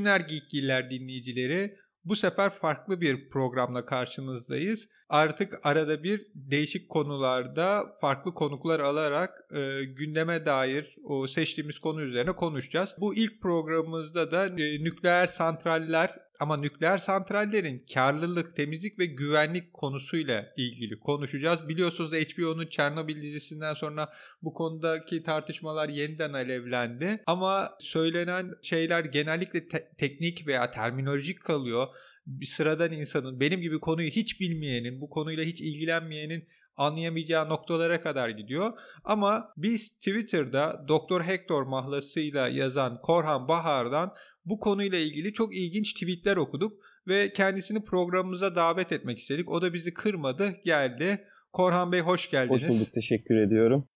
[0.00, 1.76] günler Geekgiller dinleyicileri.
[2.04, 4.88] Bu sefer farklı bir programla karşınızdayız.
[5.08, 12.32] Artık arada bir değişik konularda farklı konuklar alarak e, gündeme dair o seçtiğimiz konu üzerine
[12.32, 12.94] konuşacağız.
[13.00, 20.46] Bu ilk programımızda da e, nükleer santraller ama nükleer santrallerin karlılık, temizlik ve güvenlik konusuyla
[20.56, 21.68] ilgili konuşacağız.
[21.68, 24.08] Biliyorsunuz HBO'nun Çernobil dizisinden sonra
[24.42, 27.22] bu konudaki tartışmalar yeniden alevlendi.
[27.26, 31.86] Ama söylenen şeyler genellikle te- teknik veya terminolojik kalıyor.
[32.26, 38.28] Bir sıradan insanın, benim gibi konuyu hiç bilmeyenin, bu konuyla hiç ilgilenmeyenin anlayamayacağı noktalara kadar
[38.28, 38.72] gidiyor.
[39.04, 44.14] Ama biz Twitter'da Doktor Hector mahlasıyla yazan Korhan Bahar'dan
[44.50, 46.72] bu konuyla ilgili çok ilginç tweetler okuduk
[47.08, 49.48] ve kendisini programımıza davet etmek istedik.
[49.48, 51.24] O da bizi kırmadı, geldi.
[51.52, 52.62] Korhan Bey hoş geldiniz.
[52.62, 53.88] Hoş bulduk, teşekkür ediyorum.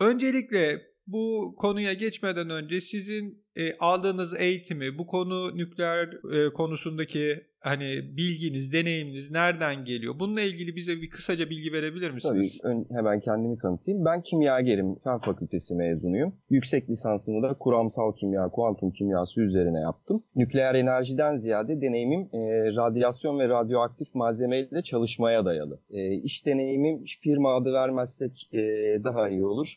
[0.00, 8.16] Öncelikle bu konuya geçmeden önce sizin e, aldığınız eğitimi, bu konu nükleer e, konusundaki hani
[8.16, 10.18] bilginiz, deneyiminiz nereden geliyor?
[10.18, 12.58] Bununla ilgili bize bir kısaca bilgi verebilir misiniz?
[12.62, 14.04] Tabii ön, hemen kendimi tanıtayım.
[14.04, 16.34] Ben kimyagerim, fen fakültesi mezunuyum.
[16.50, 20.24] Yüksek lisansımı da kuramsal kimya, kuantum kimyası üzerine yaptım.
[20.36, 22.38] Nükleer enerjiden ziyade deneyimim e,
[22.76, 25.80] radyasyon ve radyoaktif malzemeyle çalışmaya dayalı.
[25.90, 28.58] E, iş deneyimim firma adı vermezsek e,
[29.04, 29.74] daha iyi olur.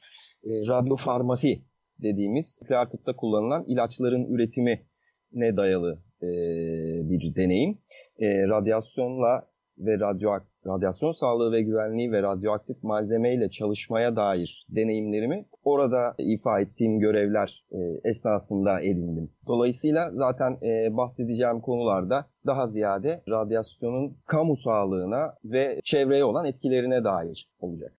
[0.48, 1.62] E, radyofarmasi
[2.02, 6.28] dediğimiz nükleer tıpta kullanılan ilaçların üretimine dayalı e,
[7.10, 7.78] bir deneyim.
[8.20, 10.32] E, radyasyonla ve radyo
[10.68, 18.10] radyasyon sağlığı ve güvenliği ve radyoaktif malzemeyle çalışmaya dair deneyimlerimi orada ifa ettiğim görevler e,
[18.10, 19.32] esnasında edindim.
[19.48, 27.50] Dolayısıyla zaten e, bahsedeceğim konularda daha ziyade radyasyonun kamu sağlığına ve çevreye olan etkilerine dair
[27.60, 27.94] olacak.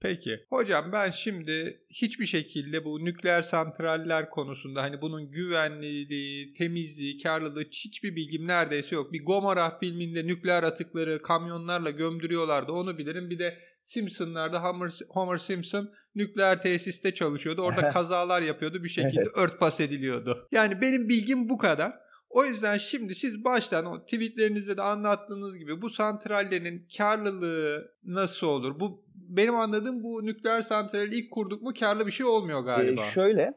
[0.00, 0.40] Peki.
[0.48, 8.16] Hocam ben şimdi hiçbir şekilde bu nükleer santraller konusunda hani bunun güvenliği, temizliği, karlılığı hiçbir
[8.16, 9.12] bilgim neredeyse yok.
[9.12, 13.30] Bir Gomorrah filminde nükleer atıkları kamyonlarla gömdürüyorlardı onu bilirim.
[13.30, 17.62] Bir de Simpsonlarda Homer, Homer Simpson nükleer tesiste çalışıyordu.
[17.62, 20.48] Orada kazalar yapıyordu bir şekilde örtbas ediliyordu.
[20.52, 21.92] Yani benim bilgim bu kadar.
[22.28, 28.80] O yüzden şimdi siz baştan o tweetlerinizde de anlattığınız gibi bu santrallerin karlılığı nasıl olur?
[28.80, 33.06] Bu benim anladığım bu nükleer santrali ilk kurduk mu karlı bir şey olmuyor galiba.
[33.06, 33.54] Ee, şöyle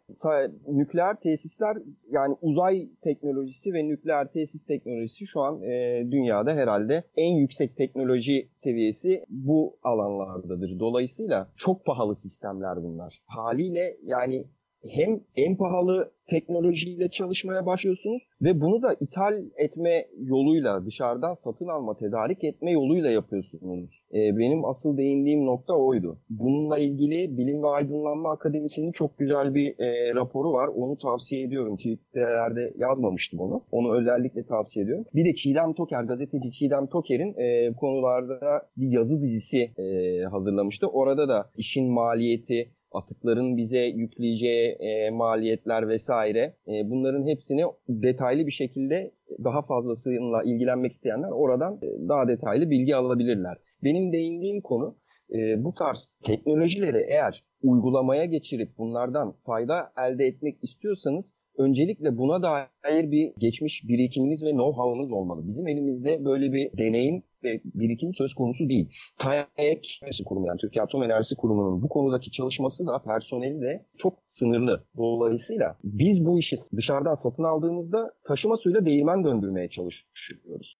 [0.67, 1.77] nükleer tesisler
[2.09, 8.49] yani uzay teknolojisi ve nükleer tesis teknolojisi şu an e, dünyada herhalde en yüksek teknoloji
[8.53, 10.79] seviyesi bu alanlardadır.
[10.79, 13.19] Dolayısıyla çok pahalı sistemler bunlar.
[13.25, 14.45] Haliyle yani
[14.87, 21.97] hem en pahalı teknolojiyle çalışmaya başlıyorsunuz ve bunu da ithal etme yoluyla dışarıdan satın alma,
[21.97, 23.89] tedarik etme yoluyla yapıyorsunuz.
[24.13, 26.17] E, benim asıl değindiğim nokta oydu.
[26.29, 30.67] Bununla ilgili Bilim ve Aydınlanma Akademisi'nin çok güzel bir e, raporu var.
[30.67, 31.75] Onu tavsiye ediyorum.
[31.75, 33.63] Twitter'lerde yazmamıştım onu.
[33.71, 35.05] Onu özellikle tavsiye ediyorum.
[35.15, 40.87] Bir de Çiğdem Toker, gazeteci Çiğdem Toker'in e, konularda bir yazı dizisi e, hazırlamıştı.
[40.87, 48.51] Orada da işin maliyeti, atıkların bize yükleyeceği e, maliyetler vesaire e, bunların hepsini detaylı bir
[48.51, 49.11] şekilde
[49.43, 53.57] daha fazlasıyla ilgilenmek isteyenler oradan e, daha detaylı bilgi alabilirler.
[53.83, 54.95] Benim değindiğim konu
[55.33, 63.11] e, bu tarz teknolojileri eğer uygulamaya geçirip bunlardan fayda elde etmek istiyorsanız öncelikle buna dair
[63.11, 65.47] bir geçmiş birikiminiz ve know-how'unuz olmalı.
[65.47, 68.89] Bizim elimizde böyle bir deneyim ve birikim söz konusu değil.
[69.17, 74.83] TAEK Kurumu yani Türkiye Atom Enerjisi Kurumu'nun bu konudaki çalışması da personeli de çok sınırlı.
[74.97, 80.78] Dolayısıyla biz bu işi dışarıdan satın aldığımızda taşıma suyla değirmen döndürmeye çalışıyoruz.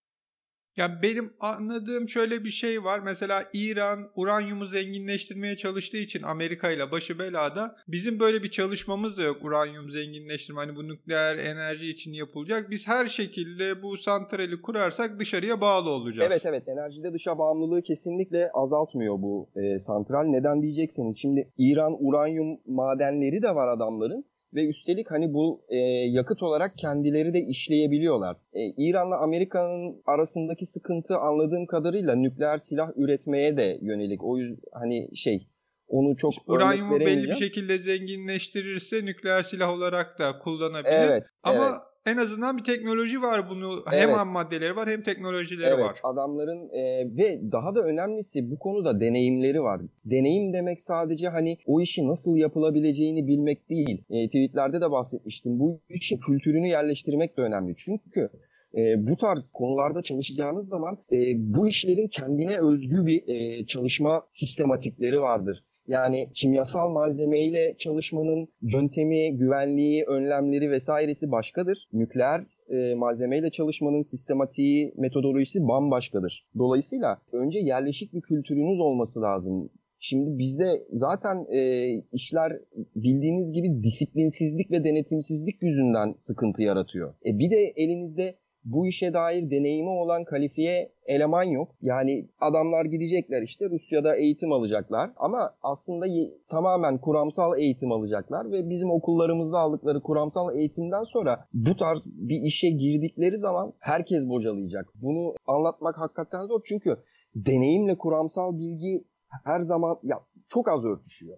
[0.79, 2.99] Ya benim anladığım şöyle bir şey var.
[2.99, 7.75] Mesela İran uranyumu zenginleştirmeye çalıştığı için Amerika ile başı belada.
[7.87, 10.59] Bizim böyle bir çalışmamız da yok uranyum zenginleştirme.
[10.59, 12.69] Hani bu nükleer enerji için yapılacak.
[12.69, 16.31] Biz her şekilde bu santrali kurarsak dışarıya bağlı olacağız.
[16.31, 20.23] Evet evet enerjide dışa bağımlılığı kesinlikle azaltmıyor bu e, santral.
[20.23, 26.43] Neden diyecekseniz şimdi İran uranyum madenleri de var adamların ve üstelik hani bu e, yakıt
[26.43, 28.37] olarak kendileri de işleyebiliyorlar.
[28.53, 34.23] E, İran'la Amerika'nın arasındaki sıkıntı anladığım kadarıyla nükleer silah üretmeye de yönelik.
[34.23, 35.47] O yüzden hani şey
[35.87, 40.91] onu çok Uranyumu belli bir şekilde zenginleştirirse nükleer silah olarak da kullanabilir.
[40.91, 41.25] Evet.
[41.43, 43.83] Ama evet en azından bir teknoloji var bunu.
[43.93, 44.01] Evet.
[44.01, 45.99] Hem ham maddeleri var hem teknolojileri evet, var.
[46.03, 49.81] adamların e, ve daha da önemlisi bu konuda deneyimleri var.
[50.05, 54.03] Deneyim demek sadece hani o işi nasıl yapılabileceğini bilmek değil.
[54.09, 55.59] E, tweetlerde de bahsetmiştim.
[55.59, 57.75] Bu işin kültürünü yerleştirmek de önemli.
[57.77, 58.29] Çünkü
[58.77, 65.21] e, bu tarz konularda çalışacağınız zaman e, bu işlerin kendine özgü bir e, çalışma sistematikleri
[65.21, 65.63] vardır.
[65.89, 71.87] Yani kimyasal malzemeyle çalışmanın yöntemi, güvenliği, önlemleri vesairesi başkadır.
[71.93, 76.45] Nükleer e, malzemeyle çalışmanın sistematiği, metodolojisi bambaşkadır.
[76.57, 79.69] Dolayısıyla önce yerleşik bir kültürünüz olması lazım.
[79.99, 82.51] Şimdi bizde zaten e, işler
[82.95, 87.13] bildiğiniz gibi disiplinsizlik ve denetimsizlik yüzünden sıkıntı yaratıyor.
[87.25, 88.35] E, bir de elinizde
[88.71, 91.75] bu işe dair deneyimi olan kalifiye eleman yok.
[91.81, 96.05] Yani adamlar gidecekler işte Rusya'da eğitim alacaklar ama aslında
[96.49, 102.69] tamamen kuramsal eğitim alacaklar ve bizim okullarımızda aldıkları kuramsal eğitimden sonra bu tarz bir işe
[102.69, 104.85] girdikleri zaman herkes bocalayacak.
[104.95, 106.97] Bunu anlatmak hakikaten zor çünkü
[107.35, 109.03] deneyimle kuramsal bilgi
[109.43, 111.37] her zaman ya çok az örtüşüyor.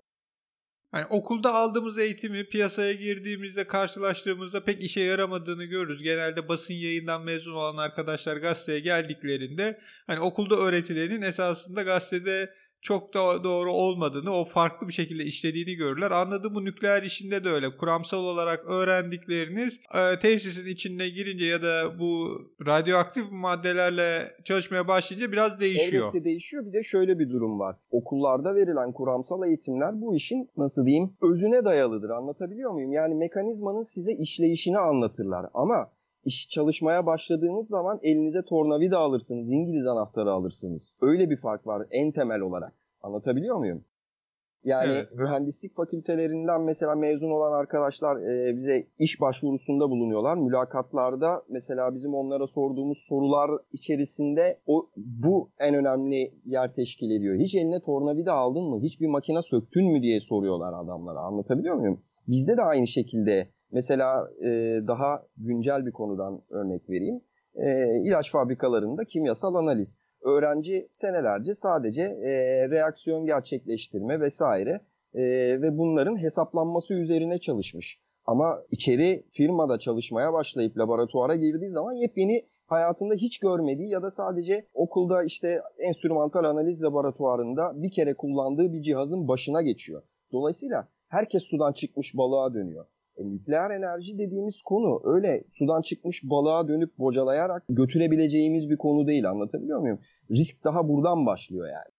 [0.91, 6.03] Hani okulda aldığımız eğitimi piyasaya girdiğimizde karşılaştığımızda pek işe yaramadığını görürüz.
[6.03, 13.43] Genelde basın yayından mezun olan arkadaşlar gazeteye geldiklerinde hani okulda öğretilenin esasında gazetede çok da
[13.43, 16.11] doğru olmadığını, o farklı bir şekilde işlediğini görürler.
[16.11, 17.77] Anladığım bu nükleer işinde de öyle.
[17.77, 25.59] Kuramsal olarak öğrendikleriniz e, tesisin içine girince ya da bu radyoaktif maddelerle çalışmaya başlayınca biraz
[25.59, 26.03] değişiyor.
[26.03, 26.65] Elbette değişiyor.
[26.65, 27.75] Bir de şöyle bir durum var.
[27.91, 32.09] Okullarda verilen kuramsal eğitimler bu işin nasıl diyeyim özüne dayalıdır.
[32.09, 32.91] Anlatabiliyor muyum?
[32.91, 35.45] Yani mekanizmanın size işleyişini anlatırlar.
[35.53, 35.91] Ama
[36.25, 40.99] iş çalışmaya başladığınız zaman elinize tornavida alırsınız, İngiliz anahtarı alırsınız.
[41.01, 42.73] Öyle bir fark var en temel olarak.
[43.01, 43.85] Anlatabiliyor muyum?
[44.63, 45.15] Yani evet.
[45.15, 50.37] mühendislik fakültelerinden mesela mezun olan arkadaşlar e, bize iş başvurusunda bulunuyorlar.
[50.37, 57.35] Mülakatlarda mesela bizim onlara sorduğumuz sorular içerisinde o bu en önemli yer teşkil ediyor.
[57.35, 58.79] Hiç eline tornavida aldın mı?
[58.81, 61.19] Hiç bir makine söktün mü diye soruyorlar adamlara.
[61.19, 62.01] Anlatabiliyor muyum?
[62.27, 64.47] Bizde de aynı şekilde Mesela e,
[64.87, 67.21] daha güncel bir konudan örnek vereyim.
[67.55, 69.97] E, ilaç fabrikalarında kimyasal analiz.
[70.21, 74.81] Öğrenci senelerce sadece e, reaksiyon gerçekleştirme vesaire
[75.13, 75.21] e,
[75.61, 77.99] ve bunların hesaplanması üzerine çalışmış.
[78.25, 84.67] Ama içeri firmada çalışmaya başlayıp laboratuvara girdiği zaman yepyeni hayatında hiç görmediği ya da sadece
[84.73, 90.01] okulda işte enstrümantal analiz laboratuvarında bir kere kullandığı bir cihazın başına geçiyor.
[90.31, 92.85] Dolayısıyla herkes sudan çıkmış balığa dönüyor.
[93.21, 99.29] E, nükleer enerji dediğimiz konu öyle sudan çıkmış balığa dönüp bocalayarak götürebileceğimiz bir konu değil
[99.29, 99.99] anlatabiliyor muyum?
[100.31, 101.91] Risk daha buradan başlıyor yani.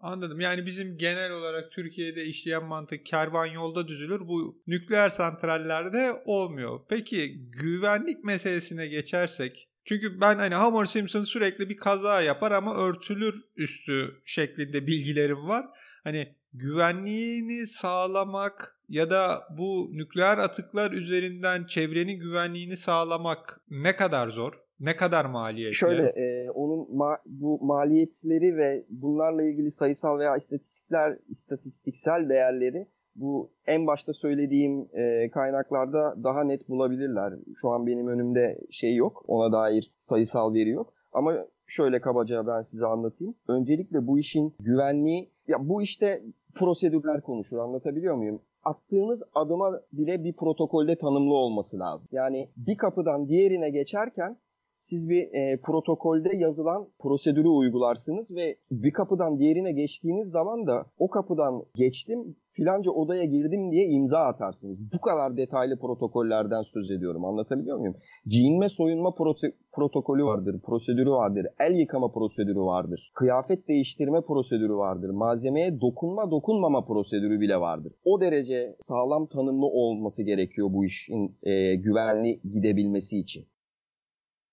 [0.00, 0.40] Anladım.
[0.40, 4.28] Yani bizim genel olarak Türkiye'de işleyen mantık kervan yolda düzülür.
[4.28, 6.80] Bu nükleer santrallerde olmuyor.
[6.88, 13.44] Peki güvenlik meselesine geçersek çünkü ben hani Homer Simpson sürekli bir kaza yapar ama örtülür
[13.56, 15.66] üstü şeklinde bilgilerim var.
[16.04, 24.52] Hani güvenliğini sağlamak ya da bu nükleer atıklar üzerinden çevrenin güvenliğini sağlamak ne kadar zor?
[24.80, 25.74] Ne kadar maliyetli?
[25.74, 33.50] Şöyle e, onun ma- bu maliyetleri ve bunlarla ilgili sayısal veya istatistikler istatistiksel değerleri bu
[33.66, 37.32] en başta söylediğim e, kaynaklarda daha net bulabilirler.
[37.60, 39.24] Şu an benim önümde şey yok.
[39.28, 40.94] Ona dair sayısal veri yok.
[41.12, 41.34] Ama
[41.66, 43.34] şöyle kabaca ben size anlatayım.
[43.48, 46.22] Öncelikle bu işin güvenliği ya bu işte
[46.54, 48.42] prosedürler konuşur anlatabiliyor muyum?
[48.64, 52.08] Attığınız adıma bile bir protokolde tanımlı olması lazım.
[52.12, 54.36] Yani bir kapıdan diğerine geçerken
[54.80, 61.10] siz bir e, protokolde yazılan prosedürü uygularsınız ve bir kapıdan diğerine geçtiğiniz zaman da o
[61.10, 64.78] kapıdan geçtim filanca odaya girdim diye imza atarsınız.
[64.92, 67.24] Bu kadar detaylı protokollerden söz ediyorum.
[67.24, 67.96] Anlatabiliyor muyum?
[68.26, 75.10] Giyinme soyunma prote- protokolü vardır, prosedürü vardır, el yıkama prosedürü vardır, kıyafet değiştirme prosedürü vardır,
[75.10, 77.92] malzemeye dokunma dokunmama prosedürü bile vardır.
[78.04, 83.48] O derece sağlam tanımlı olması gerekiyor bu işin e, güvenli gidebilmesi için.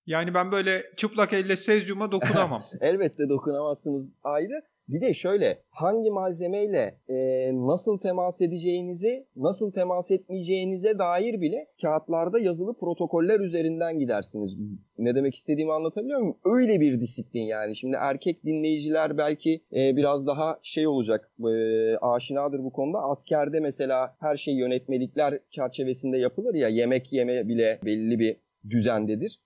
[0.05, 2.61] Yani ben böyle çıplak elle sezyuma dokunamam.
[2.81, 4.61] Elbette dokunamazsınız ayrı.
[4.89, 7.15] Bir de şöyle hangi malzemeyle e,
[7.53, 14.57] nasıl temas edeceğinizi, nasıl temas etmeyeceğinize dair bile kağıtlarda yazılı protokoller üzerinden gidersiniz.
[14.97, 16.37] Ne demek istediğimi anlatabiliyor muyum?
[16.45, 17.75] Öyle bir disiplin yani.
[17.75, 22.99] Şimdi erkek dinleyiciler belki e, biraz daha şey olacak, e, aşinadır bu konuda.
[22.99, 28.37] Askerde mesela her şey yönetmelikler çerçevesinde yapılır ya yemek yeme bile belli bir
[28.69, 29.39] düzendedir.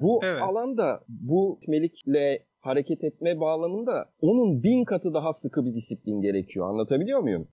[0.00, 0.42] Bu evet.
[0.42, 6.68] alanda bu melikle hareket etme bağlamında onun bin katı daha sıkı bir disiplin gerekiyor.
[6.68, 7.48] Anlatabiliyor muyum?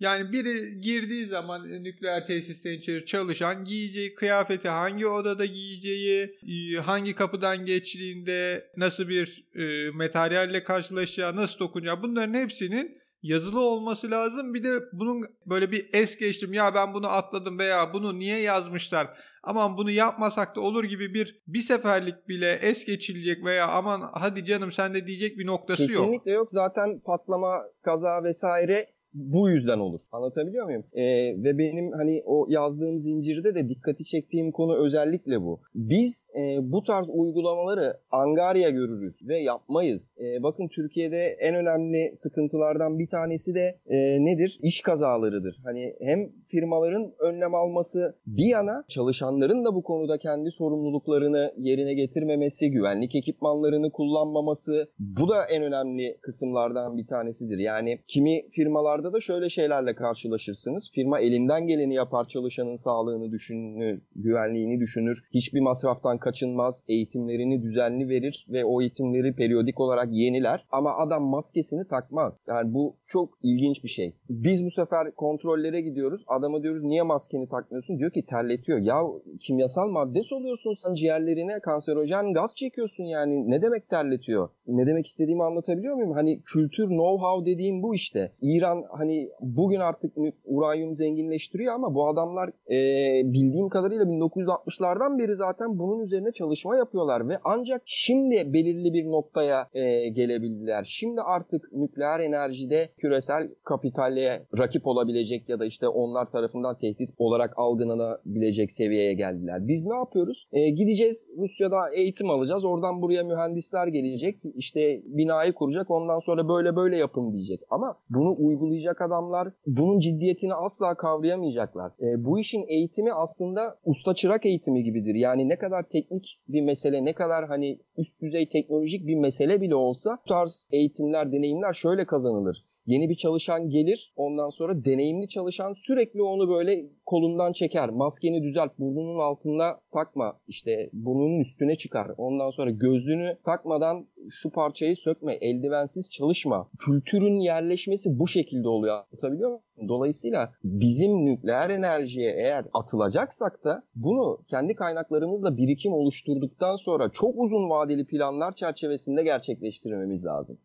[0.00, 6.36] Yani biri girdiği zaman nükleer tesisten içeri çalışan giyeceği kıyafeti hangi odada giyeceği,
[6.76, 14.10] e, hangi kapıdan geçtiğinde nasıl bir e, materyalle karşılaşacağı, nasıl dokunacağı bunların hepsinin yazılı olması
[14.10, 14.54] lazım.
[14.54, 19.08] Bir de bunun böyle bir es geçtim ya ben bunu atladım veya bunu niye yazmışlar
[19.42, 24.44] aman bunu yapmasak da olur gibi bir bir seferlik bile es geçilecek veya aman hadi
[24.44, 26.06] canım sen de diyecek bir noktası Kesinlikle yok.
[26.06, 26.50] Kesinlikle yok.
[26.50, 30.00] Zaten patlama, kaza vesaire bu yüzden olur.
[30.12, 30.84] Anlatabiliyor muyum?
[30.92, 31.04] E,
[31.44, 35.60] ve benim hani o yazdığım zincirde de dikkati çektiğim konu özellikle bu.
[35.74, 40.14] Biz e, bu tarz uygulamaları angarya görürüz ve yapmayız.
[40.20, 44.58] E, bakın Türkiye'de en önemli sıkıntılardan bir tanesi de e, nedir?
[44.62, 45.60] İş kazalarıdır.
[45.64, 52.70] Hani hem firmaların önlem alması bir yana çalışanların da bu konuda kendi sorumluluklarını yerine getirmemesi,
[52.70, 57.58] güvenlik ekipmanlarını kullanmaması bu da en önemli kısımlardan bir tanesidir.
[57.58, 60.90] Yani kimi firmalarda da şöyle şeylerle karşılaşırsınız.
[60.94, 65.18] Firma elinden geleni yapar, çalışanın sağlığını düşünür, güvenliğini düşünür.
[65.34, 70.66] Hiçbir masraftan kaçınmaz, eğitimlerini düzenli verir ve o eğitimleri periyodik olarak yeniler.
[70.70, 72.40] Ama adam maskesini takmaz.
[72.48, 74.16] Yani bu çok ilginç bir şey.
[74.28, 76.24] Biz bu sefer kontrollere gidiyoruz.
[76.40, 77.98] Adama diyoruz niye maskeni takmıyorsun?
[77.98, 78.78] Diyor ki terletiyor.
[78.78, 79.00] Ya
[79.40, 83.50] kimyasal madde soluyorsun sen ciğerlerine kanserojen gaz çekiyorsun yani.
[83.50, 84.48] Ne demek terletiyor?
[84.66, 86.12] Ne demek istediğimi anlatabiliyor muyum?
[86.12, 88.32] Hani kültür know-how dediğim bu işte.
[88.42, 90.12] İran hani bugün artık
[90.44, 97.28] uranyum zenginleştiriyor ama bu adamlar e, bildiğim kadarıyla 1960'lardan beri zaten bunun üzerine çalışma yapıyorlar
[97.28, 100.84] ve ancak şimdi belirli bir noktaya e, gelebildiler.
[100.88, 107.54] Şimdi artık nükleer enerjide küresel kapitale rakip olabilecek ya da işte onlar tarafından tehdit olarak
[107.56, 109.68] algılanabilecek seviyeye geldiler.
[109.68, 110.48] Biz ne yapıyoruz?
[110.52, 112.64] E, gideceğiz Rusya'da eğitim alacağız.
[112.64, 114.36] Oradan buraya mühendisler gelecek.
[114.54, 115.90] İşte binayı kuracak.
[115.90, 117.60] Ondan sonra böyle böyle yapın diyecek.
[117.70, 121.92] Ama bunu uygulayacak adamlar bunun ciddiyetini asla kavrayamayacaklar.
[122.00, 125.14] E, bu işin eğitimi aslında usta çırak eğitimi gibidir.
[125.14, 129.74] Yani ne kadar teknik bir mesele, ne kadar hani üst düzey teknolojik bir mesele bile
[129.74, 132.69] olsa bu tarz eğitimler, deneyimler şöyle kazanılır.
[132.86, 134.12] Yeni bir çalışan gelir.
[134.16, 137.88] Ondan sonra deneyimli çalışan sürekli onu böyle kolundan çeker.
[137.88, 138.78] Maskeni düzelt.
[138.78, 140.40] Burnunun altında takma.
[140.46, 142.10] İşte burnunun üstüne çıkar.
[142.16, 144.06] Ondan sonra gözlüğünü takmadan
[144.42, 145.34] şu parçayı sökme.
[145.34, 146.70] Eldivensiz çalışma.
[146.78, 148.94] Kültürün yerleşmesi bu şekilde oluyor.
[148.94, 149.62] Anlatabiliyor muyum?
[149.88, 157.70] Dolayısıyla bizim nükleer enerjiye eğer atılacaksak da bunu kendi kaynaklarımızla birikim oluşturduktan sonra çok uzun
[157.70, 160.58] vadeli planlar çerçevesinde gerçekleştirmemiz lazım.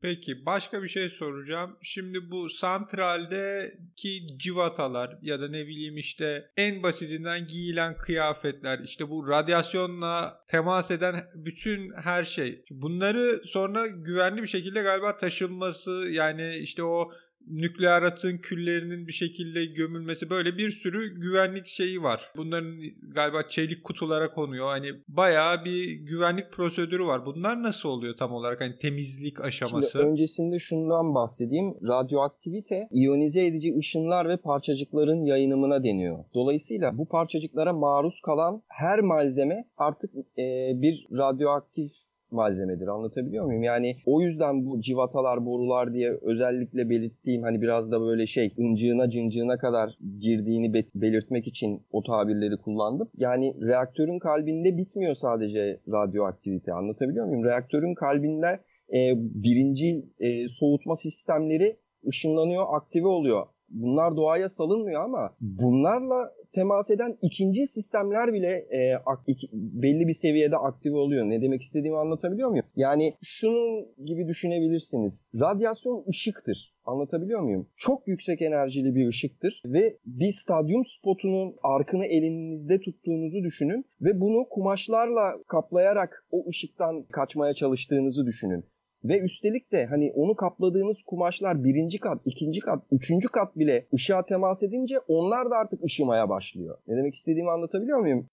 [0.00, 1.76] Peki başka bir şey soracağım.
[1.82, 9.28] Şimdi bu santraldeki civatalar ya da ne bileyim işte en basitinden giyilen kıyafetler işte bu
[9.28, 12.64] radyasyonla temas eden bütün her şey.
[12.70, 17.12] Bunları sonra güvenli bir şekilde galiba taşınması yani işte o
[17.50, 22.32] nükleer atın küllerinin bir şekilde gömülmesi böyle bir sürü güvenlik şeyi var.
[22.36, 22.80] Bunların
[23.14, 24.66] galiba çelik kutulara konuyor.
[24.68, 27.26] Hani bayağı bir güvenlik prosedürü var.
[27.26, 28.60] Bunlar nasıl oluyor tam olarak?
[28.60, 29.90] Hani temizlik aşaması.
[29.90, 31.74] Şimdi öncesinde şundan bahsedeyim.
[31.82, 36.24] Radyoaktivite iyonize edici ışınlar ve parçacıkların yayınımına deniyor.
[36.34, 42.88] Dolayısıyla bu parçacıklara maruz kalan her malzeme artık e, bir radyoaktif malzemedir.
[42.88, 43.62] Anlatabiliyor muyum?
[43.62, 49.10] Yani o yüzden bu civatalar, borular diye özellikle belirttiğim hani biraz da böyle şey ıncığına
[49.10, 53.08] cıncığına kadar girdiğini belirtmek için o tabirleri kullandım.
[53.16, 56.72] Yani reaktörün kalbinde bitmiyor sadece radyoaktivite.
[56.72, 57.44] Anlatabiliyor muyum?
[57.44, 58.60] Reaktörün kalbinde
[58.94, 61.76] e, birinci e, soğutma sistemleri
[62.08, 63.46] ışınlanıyor, aktive oluyor.
[63.68, 70.12] Bunlar doğaya salınmıyor ama bunlarla temas eden ikinci sistemler bile e, ak, iki, belli bir
[70.12, 71.24] seviyede aktive oluyor.
[71.24, 72.66] Ne demek istediğimi anlatabiliyor muyum?
[72.76, 75.26] Yani şunun gibi düşünebilirsiniz.
[75.40, 76.74] Radyasyon ışıktır.
[76.84, 77.68] Anlatabiliyor muyum?
[77.76, 84.48] Çok yüksek enerjili bir ışıktır ve bir stadyum spotunun arkını elinizde tuttuğunuzu düşünün ve bunu
[84.50, 88.64] kumaşlarla kaplayarak o ışıktan kaçmaya çalıştığınızı düşünün.
[89.04, 94.26] Ve üstelik de hani onu kapladığınız kumaşlar birinci kat, ikinci kat, üçüncü kat bile ışığa
[94.26, 96.78] temas edince onlar da artık ışımaya başlıyor.
[96.86, 98.28] Ne demek istediğimi anlatabiliyor muyum?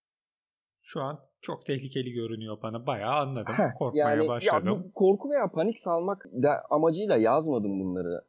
[0.81, 2.87] Şu an çok tehlikeli görünüyor bana.
[2.87, 3.53] Bayağı anladım.
[3.53, 4.83] Heh, Korkmaya yani, başladım.
[4.85, 8.21] Ya, korku veya panik salmak da amacıyla yazmadım bunları.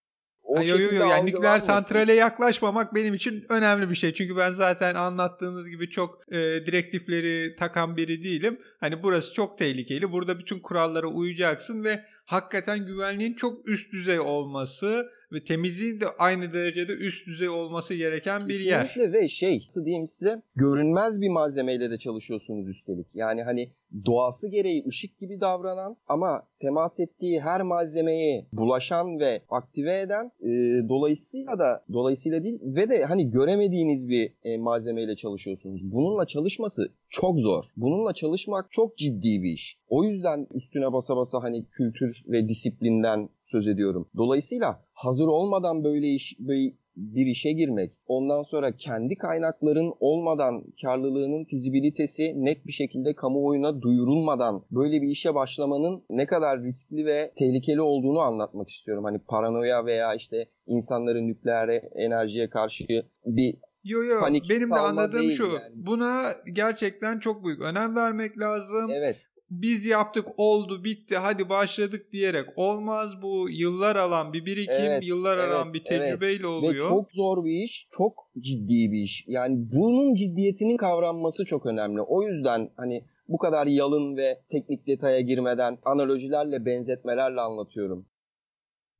[0.43, 1.09] O yo, yo, yo.
[1.09, 4.14] Yani nükleer santrale yaklaşmamak benim için önemli bir şey.
[4.14, 8.61] Çünkü ben zaten anlattığınız gibi çok e, direktifleri takan biri değilim.
[8.81, 10.12] Hani burası çok tehlikeli.
[10.12, 16.52] Burada bütün kurallara uyacaksın ve hakikaten güvenliğin çok üst düzey olması ve temizliğin de aynı
[16.52, 19.12] derecede üst düzey olması gereken bir Kesinlikle yer.
[19.12, 23.06] Ve şey nasıl diyeyim size görünmez bir malzemeyle de çalışıyorsunuz üstelik.
[23.14, 23.71] Yani hani
[24.06, 30.49] doğası gereği ışık gibi davranan ama temas ettiği her malzemeyi bulaşan ve aktive eden e,
[30.88, 35.92] dolayısıyla da dolayısıyla değil ve de hani göremediğiniz bir e, malzemeyle çalışıyorsunuz.
[35.92, 37.64] Bununla çalışması çok zor.
[37.76, 39.78] Bununla çalışmak çok ciddi bir iş.
[39.88, 44.09] O yüzden üstüne basa basa hani kültür ve disiplinden söz ediyorum.
[44.17, 51.45] Dolayısıyla hazır olmadan böyle iş böyle bir işe girmek, ondan sonra kendi kaynakların olmadan karlılığının
[51.45, 57.81] fizibilitesi net bir şekilde kamuoyuna duyurulmadan böyle bir işe başlamanın ne kadar riskli ve tehlikeli
[57.81, 59.05] olduğunu anlatmak istiyorum.
[59.05, 62.85] Hani paranoya veya işte insanların nükleer enerjiye karşı
[63.26, 65.45] bir Yo yo Panik benim de anladığım şu.
[65.45, 65.73] Yani.
[65.75, 68.91] Buna gerçekten çok büyük önem vermek lazım.
[68.91, 69.17] Evet
[69.50, 75.38] biz yaptık oldu bitti hadi başladık diyerek olmaz bu yıllar alan bir birikim evet, yıllar
[75.38, 76.45] evet, alan bir tecrübeyle evet.
[76.45, 76.75] oluyor.
[76.75, 82.00] Ve çok zor bir iş çok ciddi bir iş yani bunun ciddiyetinin kavranması çok önemli
[82.00, 88.07] o yüzden hani bu kadar yalın ve teknik detaya girmeden analojilerle benzetmelerle anlatıyorum.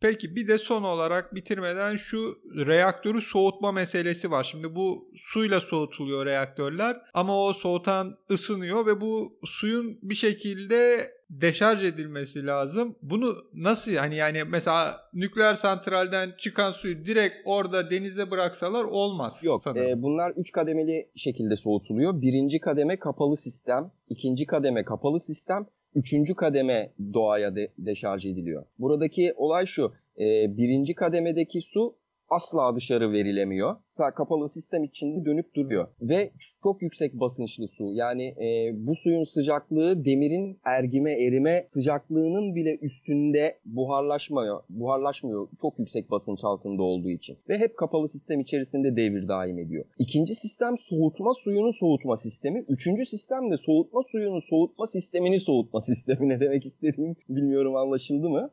[0.01, 4.45] Peki bir de son olarak bitirmeden şu reaktörü soğutma meselesi var.
[4.45, 11.85] Şimdi bu suyla soğutuluyor reaktörler ama o soğutan ısınıyor ve bu suyun bir şekilde deşarj
[11.85, 12.97] edilmesi lazım.
[13.03, 19.41] Bunu nasıl hani yani mesela nükleer santralden çıkan suyu direkt orada denize bıraksalar olmaz.
[19.43, 22.21] Yok e, bunlar 3 kademeli şekilde soğutuluyor.
[22.21, 28.65] Birinci kademe kapalı sistem, ikinci kademe kapalı sistem, üçüncü kademe doğaya de, deşarj ediliyor.
[28.79, 31.97] Buradaki olay şu, e, birinci kademedeki su
[32.29, 33.77] asla dışarı verilemiyor.
[33.89, 35.89] Sağ kapalı sistem içinde dönüp duruyor.
[36.01, 36.31] Ve
[36.63, 37.93] çok yüksek basınçlı su.
[37.93, 44.63] Yani e, bu suyun sıcaklığı demirin ergime erime sıcaklığının bile üstünde buharlaşmıyor.
[44.69, 47.39] Buharlaşmıyor çok yüksek basınç altında olduğu için.
[47.49, 49.85] Ve hep kapalı sistem içerisinde devir daim ediyor.
[49.99, 52.65] İkinci sistem soğutma suyunu soğutma sistemi.
[52.69, 56.29] Üçüncü sistem de soğutma suyunu soğutma sistemini soğutma sistemi.
[56.29, 58.51] Ne demek istediğim bilmiyorum anlaşıldı mı?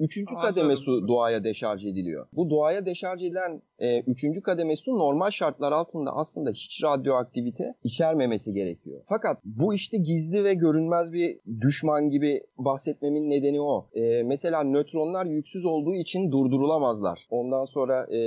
[0.00, 0.54] Üçüncü Anladım.
[0.54, 2.26] kademe su doğaya deşarj ediliyor.
[2.32, 8.52] Bu doğaya deşarj edilen e, üçüncü kademe su normal şartlar altında aslında hiç radyoaktivite içermemesi
[8.52, 9.00] gerekiyor.
[9.08, 13.88] Fakat bu işte gizli ve görünmez bir düşman gibi bahsetmemin nedeni o.
[13.94, 17.26] E, mesela nötronlar yüksüz olduğu için durdurulamazlar.
[17.30, 18.18] Ondan sonra e,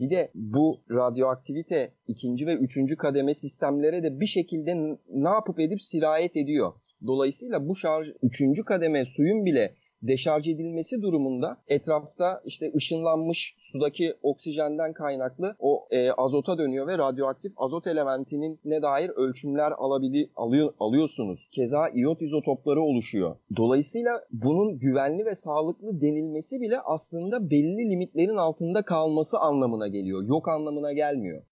[0.00, 4.76] bir de bu radyoaktivite ikinci ve üçüncü kademe sistemlere de bir şekilde
[5.08, 6.72] ne yapıp edip sirayet ediyor.
[7.06, 14.92] Dolayısıyla bu şarj üçüncü kademe suyun bile deşarj edilmesi durumunda etrafta işte ışınlanmış sudaki oksijenden
[14.92, 21.48] kaynaklı o e, azota dönüyor ve radyoaktif azot elementinin ne dair ölçümler alabili, alıyor, alıyorsunuz.
[21.52, 23.36] Keza iot izotopları oluşuyor.
[23.56, 30.22] Dolayısıyla bunun güvenli ve sağlıklı denilmesi bile aslında belli limitlerin altında kalması anlamına geliyor.
[30.28, 31.42] Yok anlamına gelmiyor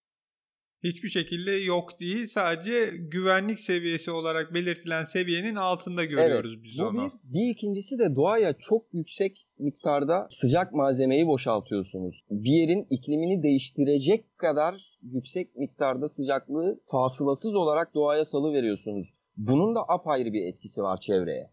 [0.85, 2.27] hiçbir şekilde yok değil.
[2.27, 7.12] Sadece güvenlik seviyesi olarak belirtilen seviyenin altında görüyoruz evet, biz bu onu.
[7.25, 12.21] Bir, bir ikincisi de doğaya çok yüksek miktarda sıcak malzemeyi boşaltıyorsunuz.
[12.31, 19.14] Bir yerin iklimini değiştirecek kadar yüksek miktarda sıcaklığı fasılasız olarak doğaya salı veriyorsunuz.
[19.37, 21.51] Bunun da apayrı bir etkisi var çevreye.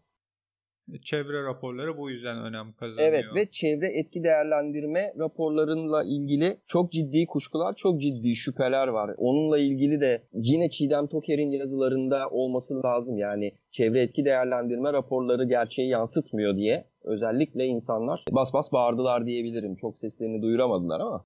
[1.02, 3.08] Çevre raporları bu yüzden önem kazanıyor.
[3.08, 9.14] Evet ve çevre etki değerlendirme raporlarıyla ilgili çok ciddi kuşkular, çok ciddi şüpheler var.
[9.16, 13.18] Onunla ilgili de yine Çiğdem Toker'in yazılarında olması lazım.
[13.18, 19.76] Yani çevre etki değerlendirme raporları gerçeği yansıtmıyor diye özellikle insanlar bas bas bağırdılar diyebilirim.
[19.76, 21.24] Çok seslerini duyuramadılar ama.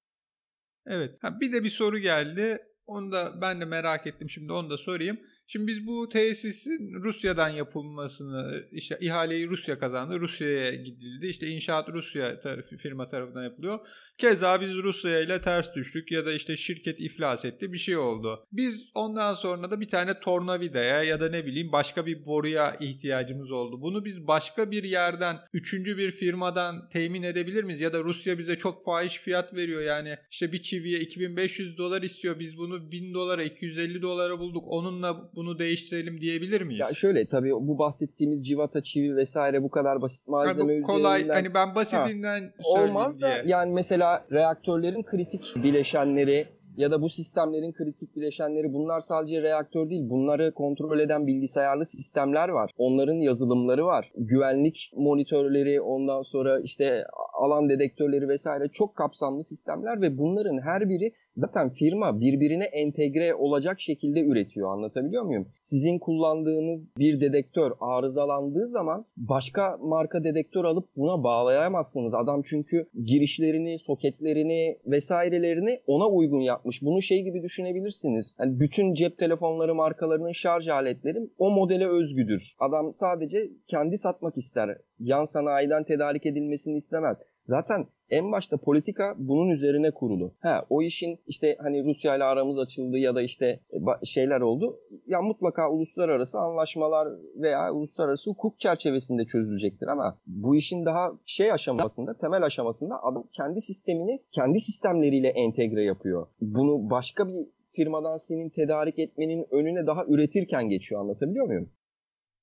[0.87, 1.17] Evet.
[1.21, 2.57] Ha, bir de bir soru geldi.
[2.87, 5.19] Onu da ben de merak ettim şimdi onu da sorayım.
[5.51, 11.27] Şimdi biz bu tesisin Rusya'dan yapılmasını, işte ihaleyi Rusya kazandı, Rusya'ya gidildi.
[11.27, 13.79] İşte inşaat Rusya tarafı, firma tarafından yapılıyor.
[14.21, 18.45] Keza biz Rusya ile ters düştük ya da işte şirket iflas etti bir şey oldu.
[18.51, 23.51] Biz ondan sonra da bir tane tornavidaya ya da ne bileyim başka bir boruya ihtiyacımız
[23.51, 23.81] oldu.
[23.81, 27.81] Bunu biz başka bir yerden, üçüncü bir firmadan temin edebilir miyiz?
[27.81, 32.39] Ya da Rusya bize çok fahiş fiyat veriyor yani işte bir çiviye 2500 dolar istiyor.
[32.39, 34.63] Biz bunu 1000 dolara 250 dolara bulduk.
[34.67, 36.79] Onunla bunu değiştirelim diyebilir miyiz?
[36.79, 41.19] Ya şöyle tabii bu bahsettiğimiz civata çivi vesaire bu kadar basit malzeme yani bu kolay
[41.19, 41.35] üzerinden...
[41.35, 46.47] hani ben basitinden ha, Olmaz da yani mesela reaktörlerin kritik bileşenleri
[46.77, 50.09] ya da bu sistemlerin kritik bileşenleri bunlar sadece reaktör değil.
[50.09, 52.71] Bunları kontrol eden bilgisayarlı sistemler var.
[52.77, 54.11] Onların yazılımları var.
[54.17, 61.13] Güvenlik monitörleri ondan sonra işte alan dedektörleri vesaire çok kapsamlı sistemler ve bunların her biri
[61.35, 64.73] zaten firma birbirine entegre olacak şekilde üretiyor.
[64.73, 65.47] Anlatabiliyor muyum?
[65.59, 72.15] Sizin kullandığınız bir dedektör arızalandığı zaman başka marka dedektör alıp buna bağlayamazsınız.
[72.15, 76.81] Adam çünkü girişlerini, soketlerini vesairelerini ona uygun yapmış.
[76.81, 78.37] Bunu şey gibi düşünebilirsiniz.
[78.39, 82.55] Yani bütün cep telefonları markalarının şarj aletleri o modele özgüdür.
[82.59, 87.17] Adam sadece kendi satmak ister yan sanayiden tedarik edilmesini istemez.
[87.43, 90.33] Zaten en başta politika bunun üzerine kurulu.
[90.39, 94.79] Ha o işin işte hani Rusya ile aramız açıldı ya da işte e, şeyler oldu.
[95.07, 102.17] Ya mutlaka uluslararası anlaşmalar veya uluslararası hukuk çerçevesinde çözülecektir ama bu işin daha şey aşamasında,
[102.17, 106.27] temel aşamasında adam kendi sistemini kendi sistemleriyle entegre yapıyor.
[106.41, 111.69] Bunu başka bir firmadan senin tedarik etmenin önüne daha üretirken geçiyor anlatabiliyor muyum?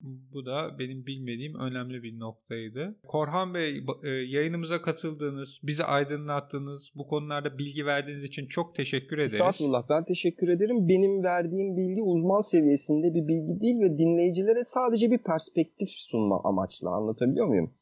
[0.01, 2.99] Bu da benim bilmediğim önemli bir noktaydı.
[3.03, 9.33] Korhan Bey e, yayınımıza katıldığınız, bizi aydınlattığınız, bu konularda bilgi verdiğiniz için çok teşekkür ederiz.
[9.35, 10.89] Estağfurullah ben teşekkür ederim.
[10.89, 16.91] Benim verdiğim bilgi uzman seviyesinde bir bilgi değil ve dinleyicilere sadece bir perspektif sunma amaçlı
[16.91, 17.75] anlatabiliyor muyum?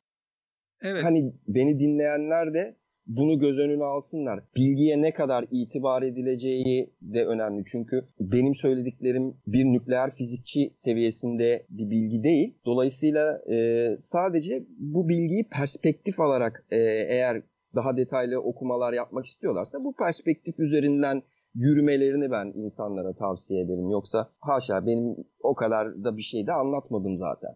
[0.82, 1.04] Evet.
[1.04, 2.76] Hani beni dinleyenler de
[3.06, 4.40] bunu göz önüne alsınlar.
[4.56, 7.64] Bilgiye ne kadar itibar edileceği de önemli.
[7.66, 12.58] Çünkü benim söylediklerim bir nükleer fizikçi seviyesinde bir bilgi değil.
[12.64, 17.42] Dolayısıyla e, sadece bu bilgiyi perspektif alarak e, eğer
[17.74, 21.22] daha detaylı okumalar yapmak istiyorlarsa bu perspektif üzerinden
[21.54, 23.90] yürümelerini ben insanlara tavsiye ederim.
[23.90, 27.50] Yoksa haşa benim o kadar da bir şey de anlatmadım zaten.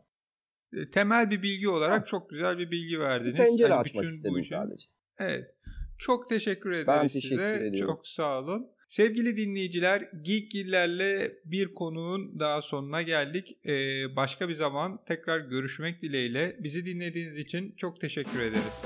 [0.73, 3.37] E, temel bir bilgi olarak çok güzel bir bilgi verdiniz.
[3.37, 4.87] Pencere hani açmak istedim sadece.
[5.21, 5.55] Evet.
[5.99, 7.67] Çok teşekkür ederiz ben teşekkür size.
[7.67, 7.95] Ediyorum.
[7.95, 8.67] Çok sağ olun.
[8.89, 13.57] Sevgili dinleyiciler, Geekgillerle bir konuğun daha sonuna geldik.
[13.67, 16.57] Ee, başka bir zaman tekrar görüşmek dileğiyle.
[16.59, 18.83] Bizi dinlediğiniz için çok teşekkür ederiz.